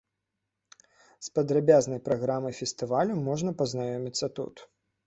З 1.27 1.29
падрабязнай 1.39 2.01
праграмай 2.09 2.59
фестывалю 2.61 3.13
можна 3.29 3.57
пазнаёміцца 3.63 4.37
тут. 4.43 4.55